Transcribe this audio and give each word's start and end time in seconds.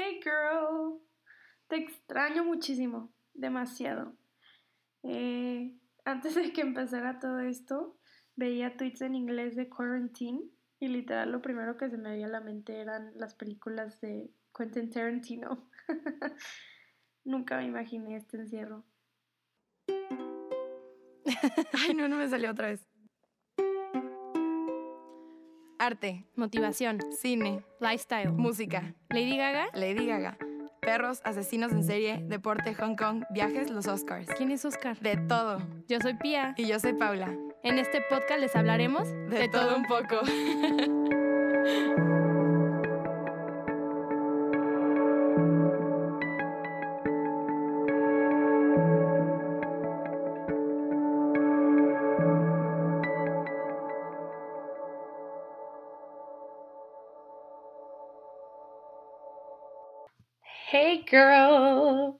Hey 0.00 0.20
girl, 0.22 1.00
te 1.66 1.74
extraño 1.74 2.44
muchísimo, 2.44 3.12
demasiado. 3.34 4.14
Eh, 5.02 5.76
antes 6.04 6.36
de 6.36 6.52
que 6.52 6.60
empezara 6.60 7.18
todo 7.18 7.40
esto, 7.40 7.98
veía 8.36 8.76
tweets 8.76 9.00
en 9.00 9.16
inglés 9.16 9.56
de 9.56 9.68
Quarantine 9.68 10.40
y 10.78 10.86
literal 10.86 11.32
lo 11.32 11.42
primero 11.42 11.76
que 11.76 11.90
se 11.90 11.98
me 11.98 12.10
veía 12.10 12.26
a 12.26 12.28
la 12.28 12.40
mente 12.40 12.80
eran 12.80 13.10
las 13.16 13.34
películas 13.34 14.00
de 14.00 14.30
Quentin 14.56 14.88
Tarantino. 14.88 15.68
Nunca 17.24 17.56
me 17.56 17.64
imaginé 17.64 18.14
este 18.14 18.36
encierro. 18.36 18.84
Ay, 21.72 21.94
no, 21.94 22.06
no 22.06 22.18
me 22.18 22.28
salió 22.28 22.52
otra 22.52 22.68
vez. 22.68 22.86
Arte, 25.78 26.24
motivación, 26.34 26.98
cine, 27.12 27.62
lifestyle, 27.80 28.32
música, 28.32 28.94
Lady 29.10 29.36
Gaga, 29.36 29.68
Lady 29.74 30.06
Gaga, 30.06 30.36
perros, 30.80 31.20
asesinos 31.22 31.70
en 31.70 31.84
serie, 31.84 32.18
deporte, 32.24 32.74
Hong 32.74 32.96
Kong, 32.96 33.22
viajes, 33.30 33.70
los 33.70 33.86
Oscars. 33.86 34.26
¿Quién 34.36 34.50
es 34.50 34.64
Oscar? 34.64 34.98
De 34.98 35.16
todo. 35.16 35.58
Yo 35.86 36.00
soy 36.00 36.14
Pía. 36.14 36.54
Y 36.56 36.66
yo 36.66 36.80
soy 36.80 36.94
Paula. 36.94 37.32
En 37.62 37.78
este 37.78 38.00
podcast 38.10 38.40
les 38.40 38.56
hablaremos 38.56 39.08
de, 39.30 39.48
todo 39.48 39.76
un 39.76 39.84
poco. 39.84 40.20
Hey 60.70 61.06
girl, 61.10 62.18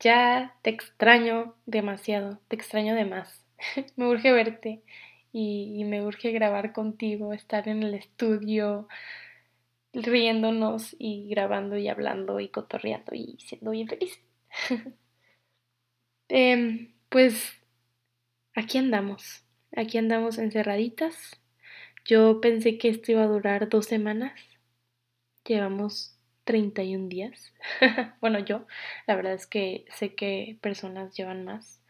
ya 0.00 0.56
te 0.62 0.70
extraño 0.70 1.54
demasiado, 1.64 2.40
te 2.48 2.56
extraño 2.56 2.96
de 2.96 3.04
más. 3.04 3.46
me 3.96 4.08
urge 4.08 4.32
verte 4.32 4.82
y, 5.32 5.84
me 5.84 6.02
urge 6.02 6.32
grabar 6.32 6.72
contigo, 6.72 7.32
estar 7.32 7.68
en 7.68 7.84
el 7.84 7.94
estudio 7.94 8.88
riéndonos 9.92 10.96
y 10.98 11.28
grabando 11.28 11.76
y 11.78 11.86
hablando 11.88 12.40
y 12.40 12.48
cotorreando 12.48 13.14
y 13.14 13.38
siendo 13.46 13.70
bien 13.70 13.86
feliz. 13.88 14.20
Em, 16.30 16.92
pues 17.08 17.54
aquí 18.54 18.78
andamos, 18.78 19.44
aquí 19.76 19.98
andamos 19.98 20.38
encerraditas. 20.38 21.40
Yo 22.04 22.40
pensé 22.40 22.76
que 22.76 22.88
esto 22.88 23.12
iba 23.12 23.22
a 23.22 23.28
durar 23.28 23.68
dos 23.68 23.86
semanas. 23.86 24.32
Llevamos 25.44 26.17
31 26.48 27.10
días. 27.10 27.52
bueno, 28.22 28.38
yo, 28.38 28.66
la 29.06 29.16
verdad 29.16 29.34
es 29.34 29.46
que 29.46 29.84
sé 29.90 30.14
que 30.14 30.56
personas 30.62 31.14
llevan 31.14 31.44
más. 31.44 31.82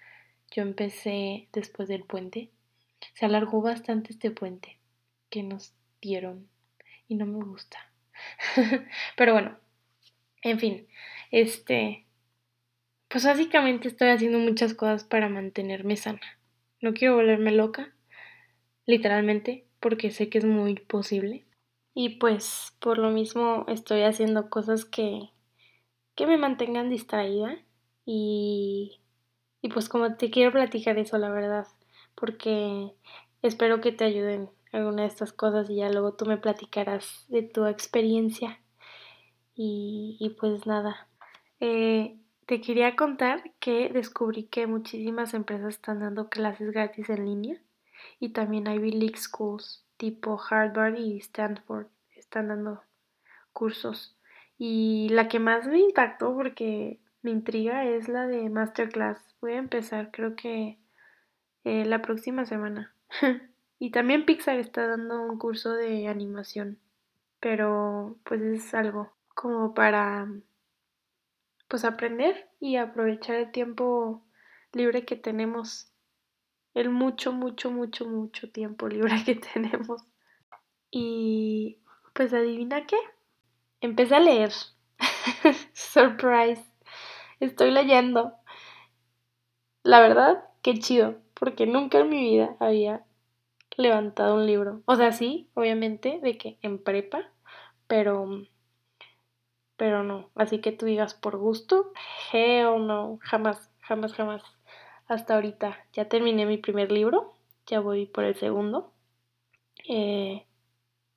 Yo 0.51 0.63
empecé 0.63 1.47
después 1.53 1.89
del 1.89 2.03
puente. 2.03 2.51
Se 3.15 3.25
alargó 3.25 3.63
bastante 3.63 4.13
este 4.13 4.33
puente 4.33 4.81
que 5.31 5.45
nos 5.45 5.75
dieron 6.03 6.49
y 7.07 7.15
no 7.15 7.25
me 7.25 7.45
gusta. 7.45 7.79
Pero 9.17 9.33
bueno, 9.33 9.57
en 10.43 10.59
fin, 10.59 10.89
este, 11.31 12.05
pues 13.07 13.27
básicamente 13.27 13.87
estoy 13.87 14.09
haciendo 14.09 14.41
muchas 14.41 14.75
cosas 14.75 15.05
para 15.05 15.29
mantenerme 15.29 15.97
sana. 15.97 16.41
No 16.81 16.95
quiero 16.95 17.15
volverme 17.15 17.53
loca, 17.53 17.95
literalmente, 18.87 19.67
porque 19.79 20.11
sé 20.11 20.29
que 20.29 20.39
es 20.39 20.45
muy 20.45 20.75
posible. 20.75 21.45
Y 22.01 22.11
pues 22.11 22.77
por 22.79 22.97
lo 22.97 23.11
mismo 23.11 23.65
estoy 23.67 24.03
haciendo 24.03 24.51
cosas 24.51 24.85
que, 24.85 25.33
que 26.15 26.29
me 26.29 26.39
mantengan 26.39 26.91
distraída 26.91 27.59
y, 28.05 29.01
y 29.61 29.69
pues 29.71 29.89
como 29.89 30.15
te 30.15 30.31
quiero 30.31 30.53
platicar 30.53 30.97
eso, 30.97 31.19
la 31.19 31.29
verdad, 31.29 31.67
porque 32.15 32.95
espero 33.43 33.81
que 33.81 33.91
te 33.91 34.05
ayuden 34.05 34.49
alguna 34.71 35.03
de 35.03 35.09
estas 35.09 35.33
cosas 35.33 35.69
y 35.71 35.79
ya 35.79 35.91
luego 35.91 36.15
tú 36.15 36.25
me 36.25 36.37
platicarás 36.37 37.27
de 37.27 37.43
tu 37.43 37.67
experiencia. 37.67 38.61
Y, 39.57 40.19
y 40.21 40.31
pues 40.41 40.69
nada, 40.69 41.09
eh, 41.59 42.17
te 42.47 42.61
quería 42.61 42.95
contar 42.95 43.43
que 43.59 43.89
descubrí 43.89 44.45
que 44.45 44.69
muchísimas 44.69 45.35
empresas 45.35 45.75
están 45.75 45.99
dando 45.99 46.29
clases 46.29 46.71
gratis 46.71 47.11
en 47.11 47.25
línea 47.25 47.61
y 48.21 48.29
también 48.29 48.69
Ivy 48.69 48.93
League 48.93 49.19
Schools 49.19 49.85
tipo 49.99 50.41
Harvard 50.49 50.97
y 50.97 51.19
Stanford 51.19 51.89
están 52.29 52.49
dando 52.49 52.83
cursos. 53.53 54.17
Y 54.59 55.09
la 55.11 55.29
que 55.29 55.39
más 55.39 55.67
me 55.67 55.81
impactó 55.81 56.35
porque 56.35 57.01
me 57.23 57.31
intriga 57.31 57.85
es 57.85 58.09
la 58.09 58.27
de 58.27 58.51
Masterclass. 58.51 59.35
Voy 59.41 59.53
a 59.53 59.59
empezar 59.59 60.11
creo 60.11 60.37
que 60.37 60.79
eh, 61.65 61.85
la 61.87 62.03
próxima 62.03 62.45
semana. 62.45 62.95
y 63.79 63.91
también 63.91 64.27
Pixar 64.27 64.59
está 64.59 64.87
dando 64.87 65.23
un 65.23 65.39
curso 65.39 65.73
de 65.73 66.07
animación. 66.07 66.79
Pero 67.41 68.19
pues 68.25 68.43
es 68.43 68.75
algo 68.75 69.13
como 69.35 69.73
para 69.73 70.29
pues 71.69 71.85
aprender 71.85 72.49
y 72.61 72.77
aprovechar 72.77 73.37
el 73.37 73.53
tiempo 73.53 74.23
libre 74.73 75.05
que 75.05 75.17
tenemos. 75.17 75.93
El 76.75 76.91
mucho, 76.91 77.33
mucho, 77.33 77.71
mucho, 77.71 78.07
mucho 78.07 78.51
tiempo 78.51 78.87
libre 78.89 79.15
que 79.25 79.37
tenemos. 79.37 80.05
Y 80.91 81.79
pues 82.19 82.35
adivina 82.35 82.85
qué. 82.85 82.97
Empecé 83.81 84.17
a 84.17 84.21
leer. 84.21 84.53
Surprise. 85.73 86.61
Estoy 87.39 87.71
leyendo. 87.71 88.35
La 89.85 90.01
verdad, 90.01 90.45
qué 90.63 90.75
chido, 90.79 91.17
porque 91.35 91.67
nunca 91.67 92.01
en 92.01 92.09
mi 92.11 92.21
vida 92.21 92.57
había 92.59 93.05
levantado 93.77 94.35
un 94.37 94.47
libro. 94.47 94.83
O 94.87 94.97
sea, 94.97 95.13
sí, 95.13 95.49
obviamente, 95.55 96.21
de 96.23 96.39
que 96.39 96.59
en 96.63 96.83
prepa, 96.83 97.31
pero 97.87 98.29
pero 99.77 100.03
no. 100.03 100.31
Así 100.35 100.61
que 100.61 100.73
tú 100.73 100.87
digas 100.87 101.15
por 101.15 101.37
gusto, 101.37 101.93
hell 102.33 102.87
no, 102.87 103.19
jamás, 103.23 103.71
jamás, 103.81 104.13
jamás. 104.13 104.43
Hasta 105.07 105.37
ahorita 105.37 105.87
ya 105.93 106.09
terminé 106.09 106.47
mi 106.47 106.59
primer 106.59 106.91
libro, 106.91 107.35
ya 107.67 107.81
voy 107.81 108.07
por 108.07 108.25
el 108.25 108.35
segundo. 108.37 108.93
Eh, 109.89 110.48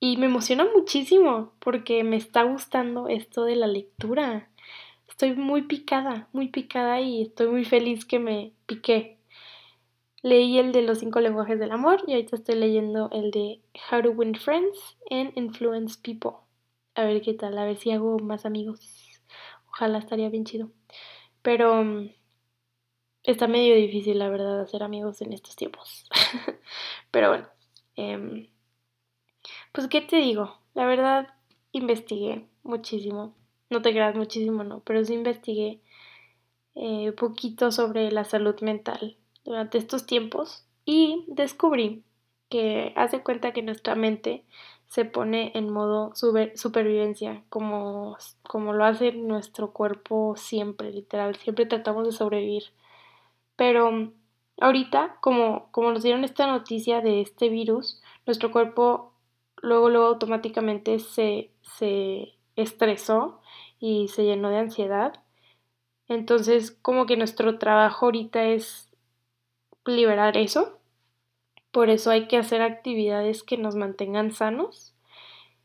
y 0.02 0.16
me 0.16 0.26
emociona 0.26 0.66
muchísimo 0.74 1.52
porque 1.60 2.02
me 2.02 2.16
está 2.16 2.42
gustando 2.42 3.06
esto 3.06 3.44
de 3.44 3.54
la 3.54 3.68
lectura. 3.68 4.50
Estoy 5.08 5.36
muy 5.36 5.62
picada, 5.62 6.28
muy 6.32 6.48
picada 6.48 7.00
y 7.00 7.22
estoy 7.22 7.46
muy 7.46 7.64
feliz 7.64 8.04
que 8.04 8.18
me 8.18 8.52
piqué. 8.66 9.20
Leí 10.22 10.58
el 10.58 10.72
de 10.72 10.82
los 10.82 10.98
cinco 10.98 11.20
lenguajes 11.20 11.60
del 11.60 11.70
amor 11.70 12.02
y 12.08 12.14
ahorita 12.14 12.34
estoy 12.34 12.56
leyendo 12.56 13.10
el 13.12 13.30
de 13.30 13.60
How 13.92 14.02
to 14.02 14.10
Win 14.10 14.34
Friends 14.34 14.76
and 15.08 15.34
Influence 15.36 15.96
People. 16.02 16.32
A 16.96 17.04
ver 17.04 17.22
qué 17.22 17.34
tal, 17.34 17.56
a 17.56 17.64
ver 17.64 17.76
si 17.76 17.92
hago 17.92 18.18
más 18.18 18.44
amigos. 18.44 18.80
Ojalá 19.68 19.98
estaría 19.98 20.30
bien 20.30 20.44
chido. 20.44 20.72
Pero 21.42 21.84
mm, 21.84 22.10
está 23.22 23.46
medio 23.46 23.76
difícil, 23.76 24.18
la 24.18 24.28
verdad, 24.28 24.62
hacer 24.62 24.82
amigos 24.82 25.22
en 25.22 25.32
estos 25.32 25.54
tiempos. 25.54 26.08
Pero 27.12 27.28
bueno, 27.28 27.48
eh, 27.94 28.51
pues, 29.72 29.88
¿qué 29.88 30.00
te 30.00 30.16
digo? 30.16 30.58
La 30.74 30.86
verdad, 30.86 31.28
investigué 31.72 32.46
muchísimo. 32.62 33.34
No 33.70 33.82
te 33.82 33.92
creas 33.92 34.14
muchísimo, 34.14 34.64
no, 34.64 34.80
pero 34.80 35.04
sí 35.04 35.14
investigué 35.14 35.80
un 36.74 37.08
eh, 37.08 37.12
poquito 37.12 37.72
sobre 37.72 38.10
la 38.10 38.24
salud 38.24 38.60
mental 38.60 39.16
durante 39.44 39.78
estos 39.78 40.06
tiempos 40.06 40.66
y 40.84 41.24
descubrí 41.28 42.04
que 42.48 42.92
hace 42.96 43.22
cuenta 43.22 43.52
que 43.52 43.62
nuestra 43.62 43.94
mente 43.94 44.44
se 44.88 45.06
pone 45.06 45.52
en 45.54 45.70
modo 45.70 46.12
supervivencia, 46.14 47.42
como, 47.48 48.18
como 48.42 48.74
lo 48.74 48.84
hace 48.84 49.12
nuestro 49.12 49.72
cuerpo 49.72 50.34
siempre, 50.36 50.92
literal, 50.92 51.34
siempre 51.36 51.64
tratamos 51.64 52.04
de 52.06 52.12
sobrevivir. 52.12 52.64
Pero 53.56 54.12
ahorita, 54.60 55.16
como, 55.20 55.70
como 55.70 55.92
nos 55.92 56.02
dieron 56.02 56.24
esta 56.24 56.46
noticia 56.46 57.00
de 57.00 57.22
este 57.22 57.48
virus, 57.48 58.02
nuestro 58.26 58.50
cuerpo 58.50 59.11
luego, 59.62 59.88
luego 59.88 60.06
automáticamente 60.06 60.98
se, 60.98 61.50
se 61.62 62.34
estresó 62.56 63.40
y 63.80 64.08
se 64.08 64.24
llenó 64.24 64.50
de 64.50 64.58
ansiedad. 64.58 65.22
Entonces, 66.08 66.70
como 66.70 67.06
que 67.06 67.16
nuestro 67.16 67.58
trabajo 67.58 68.06
ahorita 68.06 68.44
es 68.44 68.90
liberar 69.86 70.36
eso. 70.36 70.78
Por 71.70 71.88
eso 71.88 72.10
hay 72.10 72.28
que 72.28 72.36
hacer 72.36 72.60
actividades 72.60 73.42
que 73.42 73.56
nos 73.56 73.76
mantengan 73.76 74.32
sanos. 74.32 74.94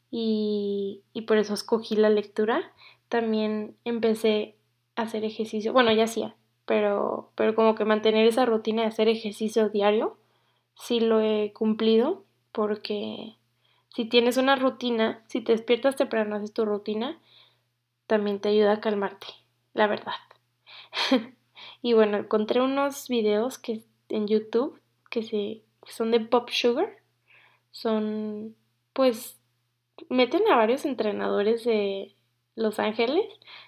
Y, 0.10 1.04
y 1.12 1.24
por 1.24 1.38
eso 1.38 1.54
escogí 1.54 1.96
la 1.96 2.10
lectura. 2.10 2.72
También 3.10 3.76
empecé 3.84 4.56
a 4.96 5.04
hacer 5.04 5.26
ejercicio. 5.26 5.74
Bueno, 5.74 5.92
ya 5.92 6.06
hacía, 6.06 6.36
pero, 6.66 7.32
pero 7.36 7.56
como 7.56 7.76
que 7.76 7.86
mantener 7.86 8.26
esa 8.28 8.46
rutina 8.46 8.84
de 8.84 8.90
hacer 8.90 9.10
ejercicio 9.10 9.70
diario, 9.70 10.18
sí 10.76 11.00
lo 11.00 11.20
he 11.22 11.52
cumplido 11.54 12.26
porque 12.52 13.38
si 13.98 14.06
tienes 14.06 14.38
una 14.38 14.56
rutina, 14.56 15.24
si 15.28 15.42
te 15.42 15.54
despiertas 15.54 15.96
temprano, 15.96 16.36
haces 16.36 16.54
tu 16.54 16.66
rutina, 16.66 17.20
también 18.06 18.40
te 18.40 18.50
ayuda 18.50 18.74
a 18.74 18.80
calmarte, 18.80 19.26
la 19.74 19.88
verdad. 19.88 20.14
y 21.82 21.94
bueno, 21.94 22.18
encontré 22.18 22.62
unos 22.62 23.08
videos 23.08 23.58
que 23.58 23.84
en 24.10 24.28
YouTube 24.28 24.80
que 25.10 25.24
se 25.24 25.64
que 25.84 25.92
son 25.92 26.12
de 26.12 26.20
Pop 26.20 26.48
Sugar. 26.52 26.96
Son 27.72 28.56
pues 28.94 29.40
meten 30.10 30.44
a 30.48 30.58
varios 30.58 30.86
entrenadores 30.86 31.64
de 31.64 32.16
Los 32.54 32.78
Ángeles 32.78 33.26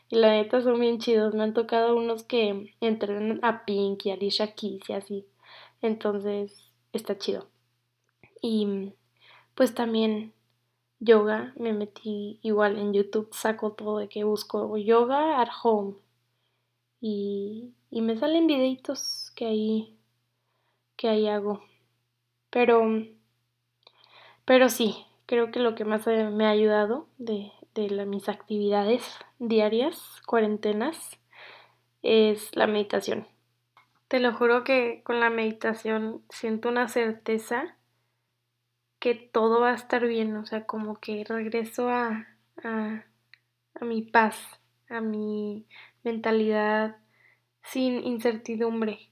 y 0.10 0.18
la 0.18 0.30
neta 0.34 0.62
son 0.62 0.80
bien 0.80 1.00
chidos. 1.00 1.34
Me 1.34 1.42
han 1.42 1.56
tocado 1.56 1.96
unos 1.96 2.24
que 2.24 2.76
entrenan 2.82 3.40
a 3.42 3.66
Pink 3.66 4.06
y 4.06 4.12
a 4.12 4.14
Alicia 4.14 4.54
Keys 4.54 4.88
y 4.92 4.94
así. 4.94 5.26
Entonces 5.82 6.72
está 6.94 7.18
chido. 7.18 7.48
Y 8.44 8.94
pues 9.56 9.74
también 9.74 10.34
yoga, 11.00 11.54
me 11.58 11.74
metí 11.74 12.40
igual 12.42 12.78
en 12.78 12.94
YouTube, 12.94 13.30
saco 13.34 13.74
todo 13.74 14.00
de 14.00 14.10
que 14.10 14.24
busco 14.24 14.78
yoga 14.78 15.42
at 15.42 15.50
home. 15.64 15.96
Y, 17.02 17.74
y 17.90 18.02
me 18.02 18.18
salen 18.18 18.48
videitos 18.48 19.32
que 19.36 19.46
ahí, 19.46 19.98
que 20.98 21.10
ahí 21.10 21.28
hago. 21.28 21.62
Pero, 22.50 22.84
pero 24.46 24.70
sí, 24.70 25.06
creo 25.26 25.52
que 25.52 25.60
lo 25.60 25.76
que 25.76 25.86
más 25.86 26.06
me 26.08 26.46
ha 26.46 26.50
ayudado 26.50 27.08
de, 27.18 27.52
de 27.76 28.06
mis 28.06 28.28
actividades 28.28 29.04
diarias, 29.38 30.22
cuarentenas, 30.26 31.20
es 32.02 32.56
la 32.56 32.68
meditación. 32.68 33.28
Te 34.08 34.20
lo 34.20 34.34
juro 34.34 34.64
que 34.64 35.04
con 35.04 35.20
la 35.20 35.30
meditación 35.30 36.24
siento 36.30 36.70
una 36.70 36.88
certeza 36.88 37.76
que 39.00 39.16
todo 39.16 39.62
va 39.62 39.72
a 39.72 39.76
estar 39.76 40.06
bien, 40.06 40.36
o 40.36 40.46
sea, 40.46 40.66
como 40.66 41.00
que 41.00 41.24
regreso 41.24 41.90
a, 41.90 42.28
a, 42.64 43.06
mi 43.82 44.02
paz, 44.02 44.38
a 44.90 45.02
mi 45.02 45.66
mentalidad 46.04 46.98
sin 47.64 48.04
incertidumbre. 48.04 49.12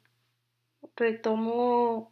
Retomo 0.95 2.11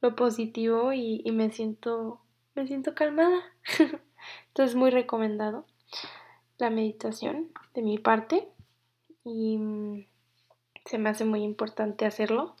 lo 0.00 0.16
positivo 0.16 0.92
y, 0.92 1.22
y 1.24 1.32
me 1.32 1.50
siento 1.50 2.20
me 2.56 2.66
siento 2.66 2.94
calmada. 2.94 3.40
Entonces 4.48 4.74
muy 4.74 4.90
recomendado 4.90 5.66
la 6.58 6.70
meditación 6.70 7.52
de 7.74 7.82
mi 7.82 7.98
parte 7.98 8.48
y 9.22 9.58
mm, 9.58 10.06
se 10.86 10.98
me 10.98 11.10
hace 11.10 11.24
muy 11.24 11.42
importante 11.42 12.06
hacerlo. 12.06 12.56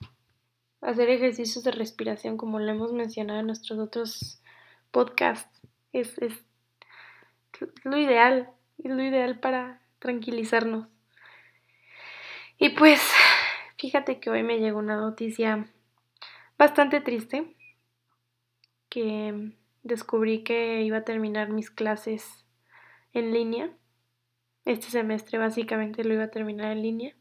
Hacer 0.82 1.08
ejercicios 1.08 1.64
de 1.64 1.70
respiración 1.70 2.36
como 2.36 2.60
lo 2.60 2.70
hemos 2.70 2.92
mencionado 2.92 3.40
en 3.40 3.46
nuestros 3.46 3.78
otros 3.78 4.42
podcast 4.96 5.54
es, 5.92 6.16
lo 7.84 7.98
ideal, 7.98 8.48
es 8.82 8.90
lo 8.90 9.02
ideal 9.02 9.40
para 9.40 9.82
tranquilizarnos. 9.98 10.88
Y 12.56 12.70
pues, 12.70 13.02
fíjate 13.76 14.20
que 14.20 14.30
hoy 14.30 14.42
me 14.42 14.58
llegó 14.58 14.78
una 14.78 14.96
noticia 14.96 15.66
bastante 16.56 17.02
triste, 17.02 17.54
que 18.88 19.52
descubrí 19.82 20.42
que 20.42 20.80
iba 20.80 20.96
a 20.96 21.04
terminar 21.04 21.50
mis 21.50 21.70
clases 21.70 22.46
en 23.12 23.34
línea. 23.34 23.70
Este 24.64 24.86
semestre 24.86 25.36
básicamente 25.36 26.04
lo 26.04 26.14
iba 26.14 26.24
a 26.24 26.30
terminar 26.30 26.72
en 26.72 26.80
línea. 26.80 27.14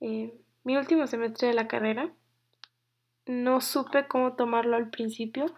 Eh, 0.00 0.32
mi 0.64 0.78
último 0.78 1.06
semestre 1.06 1.48
de 1.48 1.54
la 1.54 1.68
carrera. 1.68 2.14
No 3.26 3.60
supe 3.60 4.08
cómo 4.08 4.36
tomarlo 4.36 4.76
al 4.76 4.88
principio 4.88 5.54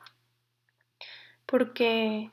porque 1.55 2.33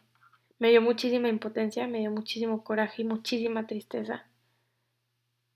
me 0.57 0.71
dio 0.71 0.81
muchísima 0.81 1.29
impotencia, 1.29 1.85
me 1.85 1.99
dio 1.99 2.09
muchísimo 2.09 2.63
coraje 2.63 3.03
y 3.03 3.05
muchísima 3.05 3.67
tristeza. 3.67 4.25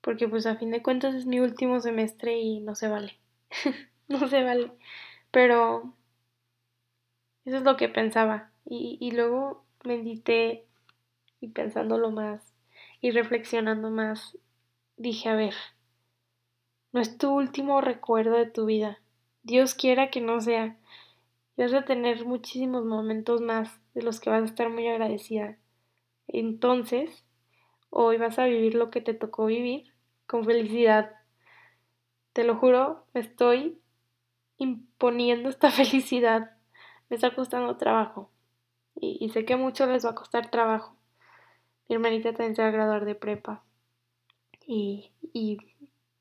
Porque 0.02 0.28
pues 0.28 0.46
a 0.46 0.56
fin 0.56 0.70
de 0.70 0.84
cuentas 0.84 1.16
es 1.16 1.26
mi 1.26 1.40
último 1.40 1.80
semestre 1.80 2.38
y 2.38 2.60
no 2.60 2.76
se 2.76 2.90
vale. 2.90 3.18
no 4.08 4.28
se 4.28 4.44
vale. 4.44 4.72
Pero 5.32 5.96
eso 7.44 7.58
es 7.58 7.64
lo 7.64 7.76
que 7.76 7.90
pensaba. 7.90 8.52
Y, 8.66 9.00
y 9.02 9.10
luego 9.14 9.66
medité 9.84 10.68
y 11.42 11.48
pensándolo 11.48 12.12
más 12.12 12.54
y 13.02 13.10
reflexionando 13.10 13.90
más, 13.90 14.38
dije, 14.96 15.30
a 15.30 15.36
ver, 15.36 15.56
no 16.92 17.02
es 17.02 17.18
tu 17.18 17.34
último 17.34 17.82
recuerdo 17.82 18.38
de 18.38 18.46
tu 18.46 18.68
vida. 18.68 19.00
Dios 19.42 19.74
quiera 19.74 20.12
que 20.12 20.22
no 20.22 20.40
sea 20.40 20.78
vas 21.58 21.74
a 21.74 21.86
tener 21.86 22.26
muchísimos 22.26 22.86
momentos 22.86 23.42
más 23.42 23.82
de 23.94 24.02
los 24.02 24.20
que 24.20 24.30
vas 24.30 24.42
a 24.42 24.46
estar 24.46 24.70
muy 24.70 24.88
agradecida. 24.88 25.58
Entonces, 26.28 27.26
hoy 27.90 28.18
vas 28.18 28.40
a 28.40 28.46
vivir 28.46 28.76
lo 28.76 28.90
que 28.90 29.02
te 29.02 29.14
tocó 29.14 29.46
vivir 29.46 29.94
con 30.28 30.44
felicidad. 30.44 31.12
Te 32.34 32.44
lo 32.44 32.56
juro, 32.58 33.06
estoy 33.14 33.82
imponiendo 34.58 35.50
esta 35.50 35.72
felicidad. 35.72 36.58
Me 37.10 37.16
está 37.16 37.34
costando 37.34 37.78
trabajo. 37.78 38.32
Y, 38.96 39.30
sé 39.30 39.46
que 39.46 39.54
a 39.54 39.58
muchos 39.58 39.90
les 39.90 40.06
va 40.06 40.12
a 40.12 40.16
costar 40.16 40.50
trabajo. 40.50 40.96
Mi 41.88 41.96
hermanita 41.96 42.32
también 42.32 42.56
se 42.56 42.62
va 42.64 42.72
graduar 42.72 43.06
de 43.06 43.16
prepa. 43.16 43.64
Y, 44.66 45.12
y 45.34 45.58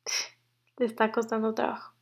le 0.77 0.87
está 0.87 1.13
costando 1.13 1.55
trabajo. 1.55 1.95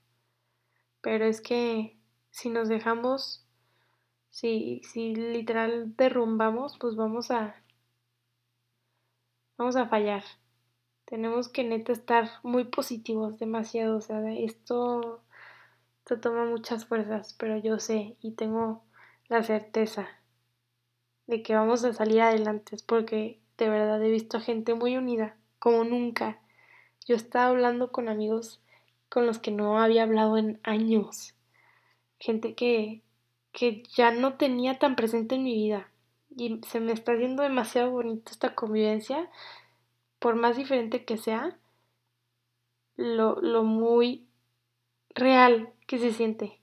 Pero 1.00 1.25
es 1.25 1.40
que 1.40 2.02
si 2.32 2.49
nos 2.50 2.69
dejamos, 2.69 3.46
si, 4.31 4.81
si 4.84 5.14
literal 5.14 5.94
derrumbamos, 5.96 6.79
pues 6.79 6.96
vamos 6.96 7.31
a, 7.31 7.62
vamos 9.58 9.76
a 9.76 9.87
fallar. 9.87 10.25
Tenemos 11.05 11.49
que 11.49 11.62
neta 11.62 11.93
estar 11.93 12.31
muy 12.43 12.64
positivos, 12.64 13.38
demasiado. 13.38 13.99
O 13.99 14.00
sea, 14.00 14.20
esto, 14.32 15.23
esto 15.99 16.20
toma 16.20 16.46
muchas 16.46 16.87
fuerzas, 16.87 17.34
pero 17.38 17.58
yo 17.58 17.79
sé 17.79 18.17
y 18.23 18.32
tengo 18.32 18.82
la 19.29 19.43
certeza 19.43 20.08
de 21.26 21.43
que 21.43 21.55
vamos 21.55 21.84
a 21.84 21.93
salir 21.93 22.23
adelante. 22.23 22.79
Porque 22.87 23.40
de 23.58 23.69
verdad 23.69 24.02
he 24.02 24.11
visto 24.11 24.40
gente 24.40 24.75
muy 24.75 24.96
unida, 24.96 25.37
como 25.58 25.84
nunca. 25.84 26.40
Yo 27.06 27.14
estaba 27.14 27.49
hablando 27.49 27.93
con 27.93 28.08
amigos 28.08 28.62
con 29.11 29.26
los 29.26 29.38
que 29.38 29.50
no 29.50 29.79
había 29.79 30.05
hablado 30.05 30.38
en 30.38 30.61
años 30.62 31.34
gente 32.23 32.55
que, 32.55 33.03
que 33.51 33.83
ya 33.97 34.13
no 34.13 34.35
tenía 34.35 34.79
tan 34.79 34.95
presente 34.95 35.35
en 35.35 35.43
mi 35.43 35.55
vida. 35.55 35.91
Y 36.37 36.61
se 36.69 36.79
me 36.79 36.93
está 36.93 37.13
haciendo 37.13 37.43
demasiado 37.43 37.91
bonito 37.91 38.31
esta 38.31 38.55
convivencia, 38.55 39.29
por 40.21 40.37
más 40.37 40.57
diferente 40.57 41.05
que 41.05 41.19
sea, 41.19 41.59
lo, 42.96 43.41
lo 43.41 43.65
muy 43.65 44.29
real 45.17 45.73
que 45.89 45.99
se 45.99 46.13
siente. 46.13 46.61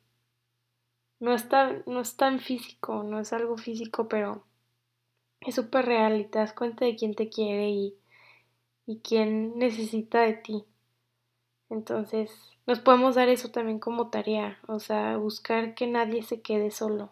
No 1.20 1.34
es, 1.34 1.50
tan, 1.50 1.84
no 1.86 2.00
es 2.00 2.16
tan 2.16 2.40
físico, 2.40 3.04
no 3.04 3.20
es 3.20 3.34
algo 3.34 3.58
físico, 3.58 4.08
pero 4.08 4.46
es 5.42 5.56
súper 5.56 5.86
real 5.86 6.22
y 6.22 6.26
te 6.26 6.40
das 6.40 6.54
cuenta 6.54 6.86
de 6.86 6.96
quién 6.96 7.16
te 7.16 7.28
quiere 7.28 7.70
y, 7.70 7.96
y 8.86 9.00
quién 9.00 9.60
necesita 9.60 10.22
de 10.22 10.34
ti. 10.36 10.64
Entonces, 11.70 12.32
nos 12.66 12.80
podemos 12.80 13.16
dar 13.16 13.30
eso 13.30 13.50
también 13.52 13.80
como 13.80 14.10
tarea, 14.10 14.60
o 14.68 14.80
sea, 14.80 15.18
buscar 15.18 15.76
que 15.76 15.88
nadie 15.88 16.24
se 16.24 16.42
quede 16.42 16.72
solo. 16.72 17.12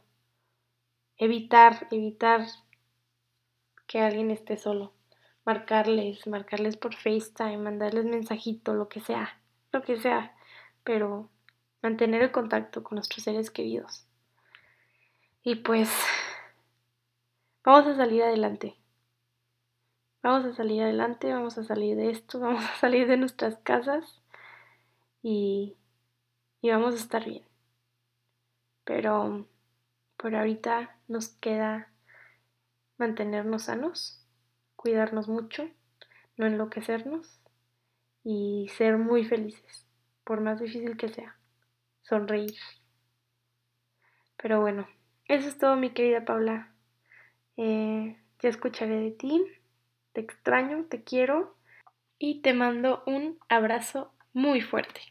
Evitar, 1.18 1.88
evitar 1.92 2.46
que 3.86 4.00
alguien 4.02 4.32
esté 4.32 4.58
solo. 4.58 4.94
Marcarles, 5.46 6.28
marcarles 6.28 6.76
por 6.76 6.94
FaceTime, 6.94 7.58
mandarles 7.58 8.06
mensajito, 8.06 8.74
lo 8.74 8.90
que 8.90 9.00
sea, 9.00 9.40
lo 9.72 9.82
que 9.82 9.98
sea, 10.00 10.36
pero 10.84 11.30
mantener 11.82 12.22
el 12.22 12.32
contacto 12.32 12.84
con 12.84 12.96
nuestros 12.96 13.24
seres 13.24 13.50
queridos. 13.50 14.06
Y 15.44 15.56
pues 15.56 15.90
vamos 17.64 17.88
a 17.88 17.96
salir 17.96 18.24
adelante. 18.24 18.76
Vamos 20.22 20.46
a 20.46 20.54
salir 20.54 20.82
adelante, 20.82 21.32
vamos 21.32 21.58
a 21.58 21.64
salir 21.64 21.96
de 21.96 22.10
esto, 22.10 22.40
vamos 22.42 22.66
a 22.66 22.76
salir 22.80 23.08
de 23.08 23.18
nuestras 23.18 23.56
casas 23.60 24.22
y, 25.22 25.76
vamos 26.64 26.94
a 26.94 26.98
estar 26.98 27.26
bien. 27.26 27.44
Pero 28.84 29.48
por 30.18 30.36
ahorita 30.36 30.98
nos 31.08 31.30
queda 31.30 31.92
mantenernos 32.98 33.64
sanos, 33.64 34.26
cuidarnos 34.76 35.28
mucho, 35.28 35.70
no 36.38 36.46
enloquecernos 36.46 37.40
y 38.24 38.70
ser 38.76 38.98
muy 38.98 39.26
felices, 39.26 39.86
por 40.24 40.42
más 40.42 40.60
difícil 40.60 40.98
que 40.98 41.10
sea, 41.10 41.38
sonreír. 42.02 42.56
Pero 44.38 44.62
bueno, 44.62 44.88
eso 45.26 45.48
es 45.48 45.58
todo 45.58 45.76
mi 45.76 45.92
querida 45.92 46.26
Paula. 46.26 46.74
Eh, 47.58 48.18
ya 48.40 48.50
escucharé 48.50 49.00
de 49.00 49.12
ti, 49.12 49.46
te 50.14 50.22
extraño, 50.22 50.86
te 50.86 51.04
quiero 51.04 51.56
y 52.20 52.42
te 52.42 52.54
mando 52.54 53.04
un 53.06 53.40
abrazo 53.50 54.14
muy 54.38 54.62
fuerte. 54.62 55.02